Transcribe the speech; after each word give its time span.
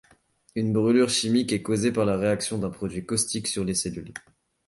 Une 0.55 0.73
brûlure 0.73 1.11
chimique 1.11 1.53
est 1.53 1.61
causée 1.61 1.91
par 1.91 2.05
la 2.05 2.17
réaction 2.17 2.57
d'un 2.57 2.71
produit 2.71 3.05
caustique 3.05 3.47
sur 3.47 3.63
les 3.63 3.75
cellules. 3.75 4.15